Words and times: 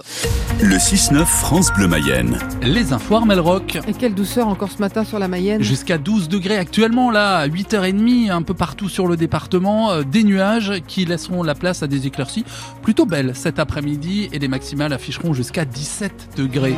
8h30. 0.00 0.62
Le 0.62 0.76
6-9 0.76 1.24
France 1.24 1.72
Bleu 1.72 1.88
Mayenne. 1.88 2.38
Les 2.62 2.92
infos 2.92 3.16
Armel-Rock. 3.16 3.78
Et 3.86 3.92
quelle 3.92 4.14
douceur 4.14 4.48
encore 4.48 4.70
ce 4.70 4.78
matin 4.78 5.04
sur 5.04 5.18
la 5.18 5.28
Mayenne 5.28 5.62
Jusqu'à 5.62 5.98
12 5.98 6.28
degrés 6.28 6.56
actuellement, 6.56 7.10
là, 7.10 7.36
à 7.38 7.48
8h30, 7.48 8.30
un 8.30 8.42
peu 8.42 8.54
partout 8.54 8.88
sur 8.88 9.06
le 9.06 9.16
département. 9.16 9.90
euh, 9.92 10.02
Des 10.02 10.24
nuages 10.24 10.80
qui 10.86 11.04
laisseront 11.04 11.42
la 11.42 11.54
place 11.54 11.82
à 11.82 11.86
des 11.86 12.06
éclaircies 12.06 12.44
plutôt 12.82 13.06
belles 13.06 13.32
cet 13.34 13.58
après-midi 13.58 14.28
et 14.32 14.38
les 14.38 14.48
maximales 14.48 14.92
afficheront 14.92 15.34
jusqu'à 15.34 15.64
17 15.64 16.30
degrés. 16.36 16.76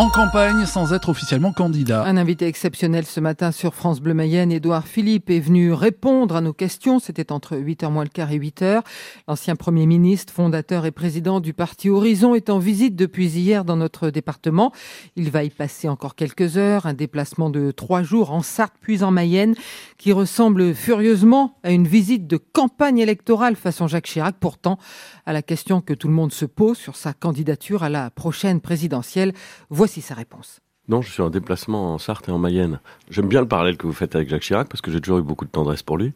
En 0.00 0.08
campagne 0.08 0.64
sans 0.64 0.94
être 0.94 1.10
officiellement 1.10 1.52
candidat. 1.52 2.04
Un 2.04 2.16
invité 2.16 2.46
exceptionnel 2.46 3.04
ce 3.04 3.20
matin 3.20 3.52
sur 3.52 3.74
France 3.74 4.00
Bleu 4.00 4.14
Mayenne, 4.14 4.50
Édouard 4.50 4.86
Philippe, 4.86 5.28
est 5.28 5.40
venu 5.40 5.74
répondre 5.74 6.36
à 6.36 6.40
nos 6.40 6.54
questions. 6.54 7.00
C'était 7.00 7.30
entre 7.30 7.54
8h 7.54 7.90
moins 7.90 8.04
le 8.04 8.08
quart 8.08 8.32
et 8.32 8.38
8h. 8.38 8.80
L'ancien 9.28 9.56
Premier 9.56 9.84
ministre, 9.84 10.32
fondateur 10.32 10.86
et 10.86 10.90
président 10.90 11.38
du 11.40 11.52
parti 11.52 11.90
Horizon 11.90 12.34
est 12.34 12.48
en 12.48 12.58
visite 12.58 12.96
depuis 12.96 13.26
hier 13.26 13.66
dans 13.66 13.76
notre 13.76 14.08
département. 14.08 14.72
Il 15.16 15.30
va 15.30 15.44
y 15.44 15.50
passer 15.50 15.86
encore 15.86 16.14
quelques 16.14 16.56
heures, 16.56 16.86
un 16.86 16.94
déplacement 16.94 17.50
de 17.50 17.70
trois 17.70 18.02
jours 18.02 18.32
en 18.32 18.40
Sarthe 18.40 18.72
puis 18.80 19.02
en 19.02 19.10
Mayenne 19.10 19.54
qui 19.98 20.12
ressemble 20.12 20.74
furieusement 20.74 21.58
à 21.62 21.72
une 21.72 21.86
visite 21.86 22.26
de 22.26 22.38
campagne 22.38 23.00
électorale 23.00 23.54
façon 23.54 23.86
Jacques 23.86 24.06
Chirac. 24.06 24.36
Pourtant, 24.40 24.78
à 25.26 25.34
la 25.34 25.42
question 25.42 25.82
que 25.82 25.92
tout 25.92 26.08
le 26.08 26.14
monde 26.14 26.32
se 26.32 26.46
pose 26.46 26.78
sur 26.78 26.96
sa 26.96 27.12
candidature 27.12 27.82
à 27.82 27.90
la 27.90 28.08
prochaine 28.08 28.62
présidentielle, 28.62 29.34
voici 29.68 29.89
sa 30.00 30.14
réponse. 30.14 30.60
Non, 30.88 31.02
je 31.02 31.10
suis 31.10 31.22
en 31.22 31.30
déplacement 31.30 31.94
en 31.94 31.98
Sarthe 31.98 32.28
et 32.28 32.32
en 32.32 32.38
Mayenne. 32.38 32.80
J'aime 33.10 33.28
bien 33.28 33.40
le 33.40 33.48
parallèle 33.48 33.76
que 33.76 33.86
vous 33.86 33.92
faites 33.92 34.16
avec 34.16 34.28
Jacques 34.28 34.42
Chirac 34.42 34.68
parce 34.68 34.80
que 34.80 34.90
j'ai 34.90 35.00
toujours 35.00 35.18
eu 35.18 35.22
beaucoup 35.22 35.44
de 35.44 35.50
tendresse 35.50 35.82
pour 35.82 35.98
lui. 35.98 36.12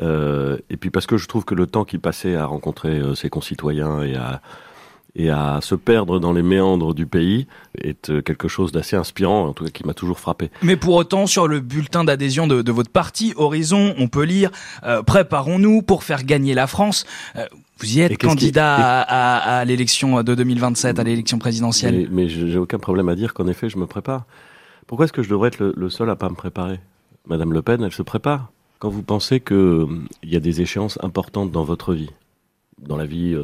Euh, 0.00 0.58
et 0.70 0.76
puis 0.76 0.90
parce 0.90 1.06
que 1.06 1.16
je 1.16 1.26
trouve 1.28 1.44
que 1.44 1.54
le 1.54 1.66
temps 1.66 1.84
qu'il 1.84 2.00
passait 2.00 2.36
à 2.36 2.46
rencontrer 2.46 2.98
euh, 2.98 3.14
ses 3.14 3.30
concitoyens 3.30 4.02
et 4.02 4.16
à, 4.16 4.40
et 5.14 5.30
à 5.30 5.60
se 5.62 5.74
perdre 5.74 6.18
dans 6.20 6.32
les 6.32 6.42
méandres 6.42 6.94
du 6.94 7.06
pays 7.06 7.46
est 7.82 8.10
euh, 8.10 8.20
quelque 8.22 8.46
chose 8.48 8.72
d'assez 8.72 8.94
inspirant, 8.96 9.46
en 9.48 9.52
tout 9.52 9.64
cas 9.64 9.70
qui 9.70 9.84
m'a 9.86 9.94
toujours 9.94 10.18
frappé. 10.20 10.50
Mais 10.62 10.76
pour 10.76 10.94
autant, 10.94 11.26
sur 11.26 11.48
le 11.48 11.60
bulletin 11.60 12.04
d'adhésion 12.04 12.46
de, 12.46 12.62
de 12.62 12.72
votre 12.72 12.90
parti, 12.90 13.32
Horizon, 13.36 13.94
on 13.98 14.08
peut 14.08 14.22
lire 14.24 14.50
euh, 14.84 15.02
Préparons-nous 15.02 15.82
pour 15.82 16.04
faire 16.04 16.24
gagner 16.24 16.54
la 16.54 16.66
France 16.66 17.04
Euh, 17.36 17.46
Vous 17.80 17.96
y 17.96 18.00
Et 18.00 18.04
êtes 18.04 18.12
qui- 18.12 18.26
candidat 18.26 18.74
à, 18.74 19.00
à- 19.00 19.58
à 19.60 19.64
l'élection 19.64 20.22
de 20.22 20.34
2027, 20.34 20.98
à 20.98 21.04
l'élection 21.04 21.38
présidentielle. 21.38 22.08
Mais, 22.10 22.24
mais 22.24 22.28
j'ai 22.28 22.58
aucun 22.58 22.78
problème 22.78 23.08
à 23.08 23.14
dire 23.16 23.34
qu'en 23.34 23.46
effet, 23.48 23.68
je 23.68 23.78
me 23.78 23.86
prépare. 23.86 24.24
Pourquoi 24.86 25.04
est-ce 25.04 25.12
que 25.12 25.22
je 25.22 25.28
devrais 25.30 25.48
être 25.48 25.58
le, 25.58 25.74
le 25.76 25.90
seul 25.90 26.08
à 26.10 26.16
pas 26.16 26.28
me 26.28 26.34
préparer? 26.34 26.80
Madame 27.26 27.52
Le 27.52 27.62
Pen, 27.62 27.82
elle 27.82 27.92
se 27.92 28.02
prépare. 28.02 28.50
Quand 28.78 28.88
vous 28.88 29.02
pensez 29.02 29.40
que 29.40 29.54
euh, 29.54 29.86
il 30.22 30.32
y 30.32 30.36
a 30.36 30.40
des 30.40 30.60
échéances 30.60 30.98
importantes 31.02 31.50
dans 31.50 31.64
votre 31.64 31.92
vie, 31.94 32.10
dans 32.80 32.96
la 32.96 33.04
vie 33.06 33.34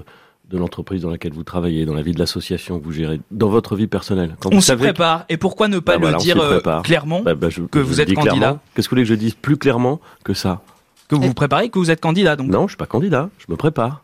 de 0.51 0.59
l'entreprise 0.59 1.03
dans 1.03 1.11
laquelle 1.11 1.33
vous 1.33 1.43
travaillez, 1.43 1.87
dans 1.87 1.95
la 1.95 2.03
vie 2.03 2.13
de 2.13 2.19
l'association 2.19 2.79
que 2.79 2.85
vous 2.85 2.93
gérez, 2.93 3.21
dans 3.31 3.49
votre 3.49 3.77
vie 3.77 3.87
personnelle, 3.87 4.37
quand 4.41 4.51
On 4.53 4.57
vous 4.57 4.61
se 4.63 4.73
prépare. 4.73 5.25
Et 5.29 5.37
pourquoi 5.37 5.69
ne 5.69 5.79
pas 5.79 5.93
Bah 5.93 5.97
le 5.99 6.03
voilà, 6.03 6.19
on 6.19 6.21
dire 6.21 6.41
euh, 6.41 6.61
clairement 6.83 7.23
Bah, 7.23 7.35
bah, 7.35 7.49
je- 7.51 7.63
que 7.63 7.79
je 7.81 7.85
vous 7.85 7.95
le 7.97 8.01
êtes 8.03 8.15
candidat 8.15 8.61
Qu'est-ce 8.75 8.89
que 8.89 8.91
vous 8.91 8.97
voulez 8.97 9.03
que 9.05 9.09
je 9.09 9.15
dise 9.15 9.35
plus 9.35 9.57
clairement 9.57 10.01
que 10.23 10.35
ça? 10.35 10.63
Que 11.09 11.17
vous 11.17 11.23
vous 11.23 11.35
préparez, 11.35 11.69
que 11.71 11.79
vous 11.79 11.91
êtes 11.91 12.01
candidat 12.01 12.37
donc. 12.37 12.49
Non, 12.51 12.63
je 12.67 12.73
suis 12.73 12.77
pas 12.77 12.87
candidat, 12.87 13.31
je 13.39 13.47
me 13.51 13.57
prépare. 13.57 14.04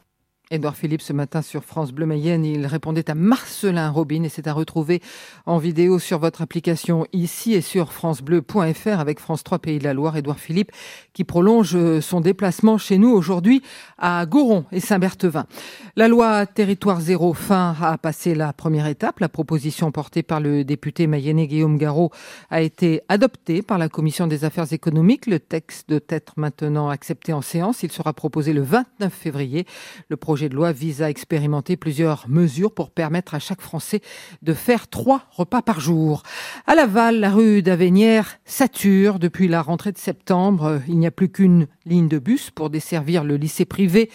Édouard 0.53 0.75
Philippe, 0.75 1.01
ce 1.01 1.12
matin 1.12 1.43
sur 1.43 1.62
France 1.62 1.93
Bleu 1.93 2.06
Mayenne, 2.06 2.45
il 2.45 2.67
répondait 2.67 3.09
à 3.09 3.15
Marcelin 3.15 3.89
Robin 3.89 4.25
et 4.25 4.29
c'est 4.29 4.48
à 4.48 4.53
retrouver 4.53 5.01
en 5.47 5.59
vidéo 5.59 6.01
sur 6.01 6.19
votre 6.19 6.43
application 6.43 7.06
ici 7.12 7.55
et 7.55 7.61
sur 7.61 7.93
francebleu.fr 7.93 8.98
avec 8.98 9.21
France 9.21 9.45
3 9.45 9.61
Pays 9.61 9.78
de 9.78 9.84
la 9.84 9.95
Loire. 9.95 10.17
Édouard 10.17 10.41
Philippe 10.41 10.73
qui 11.12 11.23
prolonge 11.23 11.77
euh, 11.77 12.01
son 12.01 12.21
déplacement 12.21 12.78
chez 12.78 12.98
nous 12.98 13.11
aujourd'hui 13.11 13.62
à 13.97 14.27
Goron 14.27 14.65
et 14.73 14.81
Saint-Berthevin. 14.81 15.47
La 15.95 16.09
loi 16.09 16.47
Territoire 16.47 17.01
Zéro 17.01 17.33
fin 17.33 17.77
a 17.81 17.97
passé 17.97 18.34
la 18.34 18.53
première 18.53 18.89
étape. 18.89 19.21
La 19.21 19.28
proposition 19.28 19.93
portée 19.93 20.25
par 20.25 20.41
le 20.41 20.65
député 20.65 21.06
mayennais 21.06 21.47
Guillaume 21.47 21.78
Garot 21.78 22.11
a 22.51 22.61
été 22.61 23.03
adoptée 23.09 23.62
par 23.62 23.78
la 23.78 23.89
Commission 23.89 24.27
des 24.27 24.45
affaires 24.45 24.73
économiques. 24.73 25.27
Le 25.27 25.39
texte 25.39 25.89
doit 25.89 26.00
être 26.09 26.33
maintenant 26.39 26.89
accepté 26.89 27.33
en 27.33 27.41
séance. 27.41 27.84
Il 27.84 27.93
sera 27.93 28.12
proposé 28.15 28.53
le 28.53 28.62
29 28.62 29.15
février. 29.15 29.65
Le 30.09 30.16
projet 30.16 30.40
de 30.49 30.55
loi 30.55 30.73
vise 30.73 31.03
à 31.03 31.11
expérimenter 31.11 31.77
plusieurs 31.77 32.28
mesures 32.28 32.73
pour 32.73 32.91
permettre 32.91 33.34
à 33.34 33.39
chaque 33.39 33.61
Français 33.61 34.01
de 34.43 34.55
faire 34.55 34.89
trois 34.89 35.23
repas 35.31 35.62
par 35.62 35.81
jour. 35.81 36.23
À 36.67 36.75
Laval, 36.75 37.21
la 37.21 37.31
rue 37.31 37.62
d'Avenières 37.62 38.39
sature 38.45 39.19
depuis 39.19 39.49
la 39.49 39.62
rentrée 39.62 39.93
de 39.93 39.99
septembre. 39.99 40.81
Il 40.89 40.99
n'y 40.99 41.06
a 41.06 41.11
plus 41.11 41.28
qu'une 41.28 41.67
ligne 41.87 42.09
de 42.09 42.19
bus 42.19 42.51
pour 42.51 42.71
desservir 42.71 43.25
le 43.25 43.37
lycée 43.37 43.65
privé 43.65 44.11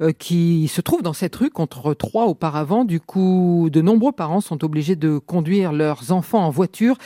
euh, 0.00 0.12
qui 0.12 0.68
se 0.68 0.80
trouve 0.80 1.02
dans 1.02 1.12
cette 1.12 1.34
rue 1.36 1.50
contre 1.50 1.94
trois 1.94 2.26
auparavant. 2.26 2.84
Du 2.84 3.00
coup, 3.00 3.68
de 3.72 3.80
nombreux 3.80 4.12
parents 4.12 4.40
sont 4.40 4.64
obligés 4.64 4.96
de 4.96 5.18
conduire 5.18 5.72
leurs 5.72 6.12
enfants 6.12 6.44
en 6.44 6.50
voiture 6.50 6.96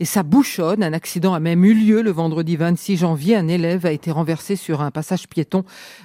et 0.00 0.04
ça 0.04 0.22
bouchonne. 0.22 0.82
Un 0.82 0.92
accident 0.92 1.34
a 1.34 1.40
même 1.40 1.64
eu 1.64 1.74
lieu 1.74 2.02
le 2.02 2.10
vendredi 2.10 2.56
26 2.56 2.98
janvier. 2.98 3.36
Un 3.36 3.48
élève 3.48 3.86
a 3.86 3.92
été 3.92 4.10
renversé 4.10 4.56
sur 4.56 4.82
un 4.82 4.90
passage 4.90 5.28
piéton 5.28 5.64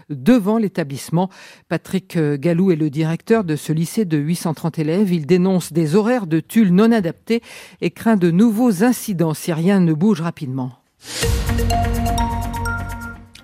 devant 0.10 0.58
l'établissement. 0.58 1.30
Patrick 1.68 2.17
euh, 2.18 2.38
Gallou 2.38 2.72
est 2.72 2.76
le 2.76 2.90
directeur 2.90 3.44
de 3.44 3.56
ce 3.56 3.72
lycée 3.74 4.06
de 4.06 4.18
830 4.18 4.80
élèves. 4.80 5.12
Il 5.14 5.26
dénonce 5.26 5.72
des 5.74 5.96
horaires 5.96 6.28
de 6.28 6.40
tulle 6.40 6.74
non 6.74 6.92
adaptés 6.92 7.42
et 7.82 7.92
craint 7.92 8.18
de 8.18 8.32
nouveaux 8.32 8.84
incidents 8.84 9.34
si 9.34 9.54
rien 9.54 9.80
ne 9.80 9.94
bouge 9.94 10.22
rapidement. 10.22 10.72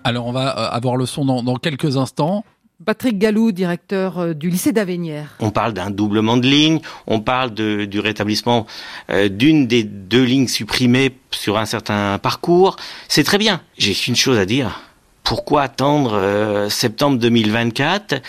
Alors 0.03 0.25
on 0.27 0.31
va 0.33 0.57
euh, 0.57 0.69
avoir 0.75 0.97
le 0.97 1.05
son 1.05 1.25
dans, 1.25 1.43
dans 1.43 1.55
quelques 1.55 1.97
instants. 1.97 2.43
Patrick 2.85 3.17
Gallou, 3.17 3.53
directeur 3.53 4.19
euh, 4.19 4.33
du 4.33 4.49
lycée 4.49 4.73
d'Avenières. 4.73 5.35
On 5.39 5.51
parle 5.51 5.73
d'un 5.73 5.89
doublement 5.89 6.35
de 6.35 6.45
lignes, 6.47 6.81
on 7.07 7.21
parle 7.21 7.53
de- 7.53 7.85
du 7.85 7.99
rétablissement 8.01 8.65
euh, 9.09 9.29
d'une 9.29 9.67
des 9.67 9.83
deux 9.83 10.23
lignes 10.23 10.49
supprimées 10.49 11.15
sur 11.31 11.57
un 11.57 11.65
certain 11.65 12.17
parcours. 12.19 12.75
C'est 13.07 13.23
très 13.23 13.37
bien. 13.37 13.61
J'ai 13.77 13.93
une 14.07 14.15
chose 14.17 14.37
à 14.37 14.45
dire. 14.45 14.81
Pourquoi 15.23 15.63
attendre 15.63 16.13
euh, 16.15 16.69
septembre 16.69 17.17
2024 17.17 18.21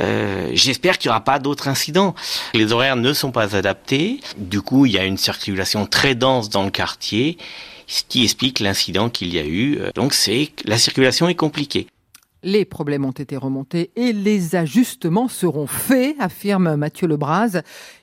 Euh, 0.00 0.50
J'espère 0.52 0.98
qu'il 0.98 1.08
n'y 1.08 1.10
aura 1.12 1.22
pas 1.24 1.38
d'autres 1.38 1.68
incidents. 1.68 2.14
Les 2.54 2.72
horaires 2.72 2.96
ne 2.96 3.12
sont 3.12 3.30
pas 3.30 3.54
adaptés. 3.56 4.20
Du 4.36 4.60
coup, 4.60 4.86
il 4.86 4.92
y 4.92 4.98
a 4.98 5.04
une 5.04 5.16
circulation 5.18 5.86
très 5.86 6.14
dense 6.14 6.48
dans 6.50 6.64
le 6.64 6.70
quartier, 6.70 7.38
ce 7.86 8.02
qui 8.08 8.24
explique 8.24 8.60
l'incident 8.60 9.08
qu'il 9.10 9.32
y 9.32 9.38
a 9.38 9.44
eu. 9.46 9.78
Donc, 9.94 10.12
c'est 10.12 10.50
la 10.64 10.78
circulation 10.78 11.28
est 11.28 11.34
compliquée. 11.34 11.86
Les 12.42 12.64
problèmes 12.64 13.04
ont 13.04 13.10
été 13.10 13.36
remontés 13.36 13.90
et 13.96 14.14
les 14.14 14.56
ajustements 14.56 15.28
seront 15.28 15.66
faits, 15.66 16.16
affirme 16.18 16.74
Mathieu 16.76 17.06
Lebras. 17.06 17.60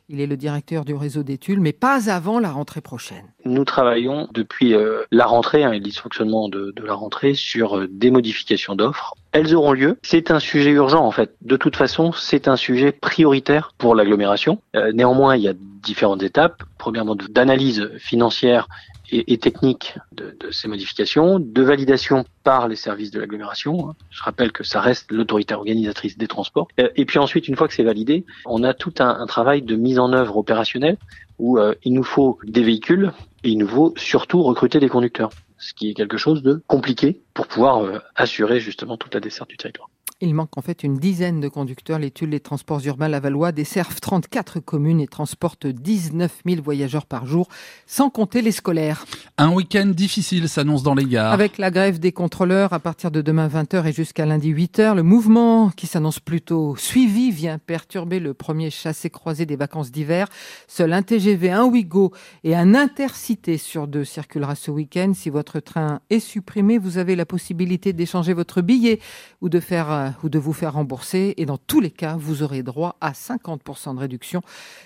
Il 0.10 0.22
est 0.22 0.28
le 0.28 0.38
directeur 0.38 0.86
du 0.86 0.94
réseau 0.94 1.22
d'études, 1.22 1.60
mais 1.60 1.74
pas 1.74 2.10
avant 2.10 2.40
la 2.40 2.50
rentrée 2.50 2.80
prochaine. 2.80 3.26
Nous 3.44 3.66
travaillons 3.66 4.30
depuis 4.34 4.74
euh, 4.74 5.04
la 5.12 5.26
rentrée 5.26 5.66
hein, 5.66 5.74
et 5.74 5.80
le 5.80 5.84
dysfonctionnement 5.84 6.48
de, 6.48 6.74
la 6.82 6.94
rentrée 6.94 7.34
sur 7.34 7.78
euh, 7.78 7.88
des 7.92 8.10
modifications 8.10 8.74
d'offres. 8.74 9.16
Elles 9.34 9.54
auront 9.54 9.74
lieu. 9.74 9.98
C'est 10.04 10.32
un 10.32 10.40
sujet 10.40 10.72
urgent 10.72 11.06
en 11.06 11.12
fait. 11.12 11.36
De 11.42 11.58
toute 11.58 11.76
façon, 11.76 12.14
c'est 12.14 12.48
un 12.48 12.56
sujet 12.56 12.94
prioritaire 12.94 13.74
pour 13.78 13.96
l'agglomération. 13.96 14.62
Euh, 14.78 14.94
néanmoins, 14.94 15.36
il 15.36 15.44
y 15.44 15.50
a 15.50 15.54
différentes 15.54 16.24
étapes. 16.24 16.64
Premièrement, 16.78 17.16
d'analyse 17.16 17.92
financière 17.98 18.70
et, 19.12 19.38
technique 19.38 19.96
de, 20.12 20.36
ces 20.52 20.68
modifications, 20.68 21.40
de 21.40 21.62
validation 21.62 22.26
par 22.44 22.68
les 22.68 22.76
services 22.76 23.12
de 23.12 23.20
l'agglomération. 23.20 23.90
hein. 23.90 23.96
Je 24.10 24.24
rappelle 24.24 24.52
que 24.52 24.64
ça 24.64 24.82
reste 24.82 25.12
l'autorité 25.12 25.54
organisatrice 25.54 26.18
des 26.18 26.28
transports. 26.28 26.68
Et 26.78 27.06
puis 27.06 27.20
ensuite, 27.20 27.48
une 27.48 27.56
fois 27.56 27.68
que 27.68 27.74
c'est 27.74 27.84
validé, 27.84 28.26
on 28.46 28.64
a 28.64 28.74
tout 28.74 28.94
un, 29.00 29.10
un 29.10 29.26
travail 29.26 29.62
de 29.62 29.76
mise 29.76 29.97
en 30.00 30.14
œuvre 30.14 30.38
opérationnelle 30.38 30.98
où 31.40 31.58
euh, 31.58 31.76
il 31.84 31.94
nous 31.94 32.04
faut 32.04 32.40
des 32.44 32.64
véhicules 32.64 33.12
et 33.44 33.50
il 33.50 33.58
nous 33.58 33.68
faut 33.68 33.94
surtout 33.98 34.42
recruter 34.44 34.80
des 34.80 34.90
conducteurs, 34.90 35.30
ce 35.58 35.74
qui 35.74 35.90
est 35.90 35.94
quelque 35.94 36.18
chose 36.18 36.42
de 36.42 36.62
compliqué 36.68 37.22
pour 37.34 37.48
pouvoir 37.48 37.84
euh, 37.84 38.00
assurer 38.16 38.60
justement 38.60 38.98
toute 38.98 39.14
la 39.14 39.20
desserte 39.20 39.50
du 39.50 39.58
territoire. 39.58 39.90
Il 40.20 40.34
manque 40.34 40.58
en 40.58 40.64
fait 40.64 40.82
une 40.82 40.98
dizaine 40.98 41.40
de 41.40 41.48
conducteurs. 41.48 42.00
L'étude 42.00 42.32
Les 42.32 42.40
Transports 42.40 42.84
Urbains 42.84 43.08
Lavallois 43.08 43.52
desservent 43.52 44.00
34 44.00 44.60
communes 44.60 45.00
et 45.00 45.06
transportent 45.06 45.68
19 45.68 46.42
000 46.44 46.60
voyageurs 46.64 47.06
par 47.06 47.28
jour, 47.28 47.48
sans 47.86 48.10
compter 48.10 48.42
les 48.42 48.52
scolaires. 48.52 49.06
Un 49.38 49.52
week-end 49.52 49.86
difficile 49.86 50.50
s'annonce 50.50 50.82
dans 50.82 50.96
les 50.96 51.06
gares. 51.06 51.32
Avec 51.34 51.60
la 51.60 51.70
grève 51.70 52.00
des 52.00 52.14
contrôleurs 52.14 52.74
à 52.74 52.80
partir 52.80 53.12
de 53.12 53.22
demain 53.22 53.48
20h 53.48 53.86
et 53.86 53.94
jusqu'à 53.94 54.26
lundi 54.26 54.52
8h, 54.52 54.96
le 54.96 55.04
mouvement 55.04 55.70
qui 55.70 55.86
s'annonce 55.86 56.20
plutôt 56.20 56.76
suivi 56.78 57.30
vient 57.30 57.60
perturber 57.60 58.20
le 58.20 58.34
premier 58.34 58.72
chassé-croisé 58.72 59.46
des 59.46 59.56
vacances 59.56 59.92
d'hiver. 59.92 60.30
Seul 60.68 60.94
un 60.94 61.04
TGV, 61.04 61.52
un 61.52 61.66
Ouigo 61.66 62.12
et 62.44 62.56
un 62.56 62.74
Intercité 62.74 63.60
sur 63.60 63.88
deux 63.88 64.04
circulera 64.04 64.56
ce 64.56 64.72
week-end. 64.72 65.12
Si 65.14 65.30
votre 65.30 65.60
train 65.60 66.00
est 66.10 66.20
supprimé, 66.20 66.80
vous 66.80 66.98
avez 66.98 67.16
la 67.16 67.28
possibilité 67.28 67.94
d'échanger 67.94 68.34
votre 68.34 68.62
billet 68.62 69.00
ou 69.42 69.50
de 69.50 69.60
faire 69.60 70.07
ou 70.24 70.30
de 70.30 70.40
vous 70.40 70.54
faire 70.54 70.74
rembourser. 70.74 71.34
Et 71.38 71.46
dans 71.46 71.58
tous 71.58 71.80
les 71.80 71.92
cas, 71.92 72.16
vous 72.18 72.44
aurez 72.44 72.64
droit 72.64 72.98
à 73.02 73.12
50% 73.12 73.96
de 73.96 74.00
réduction 74.00 74.42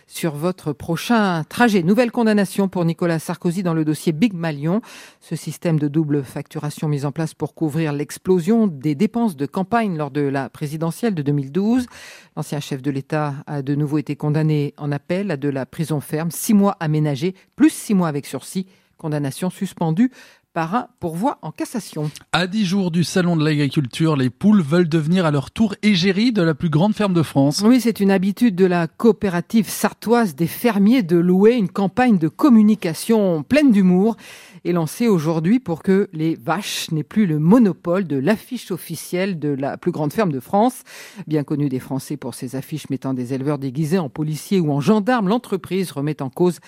sur 0.07 0.35
votre 0.35 0.73
prochain 0.73 1.43
trajet. 1.43 1.83
Nouvelle 1.83 2.11
condamnation 2.11 2.67
pour 2.67 2.85
Nicolas 2.85 3.19
Sarkozy 3.19 3.63
dans 3.63 3.73
le 3.73 3.85
dossier 3.85 4.11
Big 4.11 4.33
Malion. 4.33 4.81
Ce 5.19 5.35
système 5.35 5.79
de 5.79 5.87
double 5.87 6.23
facturation 6.23 6.87
mis 6.87 7.05
en 7.05 7.11
place 7.11 7.33
pour 7.33 7.55
couvrir 7.55 7.93
l'explosion 7.93 8.67
des 8.67 8.95
dépenses 8.95 9.35
de 9.35 9.45
campagne 9.45 9.97
lors 9.97 10.11
de 10.11 10.21
la 10.21 10.49
présidentielle 10.49 11.15
de 11.15 11.21
2012. 11.21 11.87
L'ancien 12.35 12.59
chef 12.59 12.81
de 12.81 12.91
l'État 12.91 13.35
a 13.47 13.61
de 13.61 13.75
nouveau 13.75 13.97
été 13.97 14.15
condamné 14.15 14.73
en 14.77 14.91
appel 14.91 15.31
à 15.31 15.37
de 15.37 15.49
la 15.49 15.65
prison 15.65 15.99
ferme, 15.99 16.31
six 16.31 16.53
mois 16.53 16.77
aménagés, 16.79 17.35
plus 17.55 17.69
six 17.69 17.93
mois 17.93 18.07
avec 18.07 18.25
sursis. 18.25 18.67
Condamnation 18.97 19.49
suspendue 19.49 20.11
par 20.53 20.75
un 20.75 20.87
pourvoi 20.99 21.37
en 21.41 21.51
cassation. 21.51 22.11
À 22.33 22.47
dix 22.47 22.65
jours 22.65 22.91
du 22.91 23.03
salon 23.03 23.37
de 23.37 23.45
l'agriculture, 23.45 24.15
les 24.15 24.29
poules 24.29 24.61
veulent 24.61 24.89
devenir 24.89 25.25
à 25.25 25.31
leur 25.31 25.51
tour 25.51 25.75
égérie 25.81 26.31
de 26.31 26.41
la 26.41 26.53
plus 26.53 26.69
grande 26.69 26.93
ferme 26.93 27.13
de 27.13 27.23
France. 27.23 27.61
Oui, 27.65 27.79
c'est 27.79 27.99
une 27.99 28.11
habitude 28.11 28.55
de 28.55 28.65
la 28.65 28.87
coopérative 28.87 29.69
sartoise 29.69 30.35
des 30.35 30.47
fermiers 30.47 31.03
de 31.03 31.17
louer 31.17 31.53
une 31.53 31.69
campagne 31.69 32.17
de 32.17 32.27
communication 32.27 33.43
pleine 33.43 33.71
d'humour 33.71 34.17
est 34.63 34.73
lancée 34.73 35.07
aujourd'hui 35.07 35.59
pour 35.59 35.81
que 35.81 36.09
les 36.13 36.35
vaches 36.35 36.91
n'aient 36.91 37.03
plus 37.03 37.25
le 37.25 37.39
monopole 37.39 38.05
de 38.05 38.17
l'affiche 38.17 38.71
officielle 38.71 39.39
de 39.39 39.49
la 39.49 39.77
plus 39.77 39.91
grande 39.91 40.13
ferme 40.13 40.31
de 40.31 40.39
France. 40.39 40.83
Bien 41.27 41.43
connue 41.43 41.69
des 41.69 41.79
Français 41.79 42.17
pour 42.17 42.35
ses 42.35 42.55
affiches 42.55 42.89
mettant 42.89 43.13
des 43.13 43.33
éleveurs 43.33 43.57
déguisés 43.57 43.99
en 43.99 44.09
policiers 44.09 44.59
ou 44.59 44.71
en 44.71 44.79
gendarmes, 44.79 45.29
l'entreprise 45.29 45.91
remet 45.91 46.21
en 46.21 46.29
cause 46.29 46.59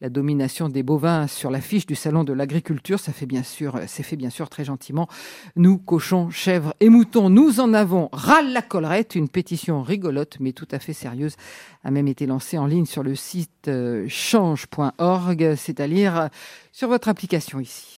la 0.00 0.08
domination 0.08 0.68
des 0.68 0.82
bovins 0.82 1.26
sur 1.26 1.50
l'affiche 1.50 1.86
du 1.86 1.94
salon 1.94 2.24
de 2.24 2.32
l'agriculture. 2.32 2.98
Ça 2.98 3.12
fait 3.12 3.26
bien 3.26 3.42
sûr, 3.42 3.78
c'est 3.86 4.02
fait 4.02 4.16
bien 4.16 4.30
sûr 4.30 4.48
très 4.48 4.64
gentiment. 4.64 5.08
Nous, 5.56 5.78
cochons, 5.78 6.30
chèvres 6.30 6.74
et 6.80 6.88
moutons, 6.88 7.30
nous 7.30 7.60
en 7.60 7.74
avons 7.74 8.08
ras 8.12 8.42
la 8.42 8.62
collerette. 8.62 9.14
Une 9.14 9.28
pétition 9.28 9.82
rigolote 9.82 10.38
mais 10.40 10.52
tout 10.52 10.68
à 10.70 10.78
fait 10.78 10.92
sérieuse 10.92 11.36
a 11.84 11.90
même 11.90 12.08
été 12.08 12.26
lancée 12.26 12.58
en 12.58 12.66
ligne 12.66 12.86
sur 12.86 13.02
le 13.02 13.14
site 13.14 13.70
change.org, 14.08 15.54
c'est-à-dire 15.56 16.28
sur 16.72 16.88
votre 16.88 17.08
application 17.08 17.60
ici. 17.60 17.88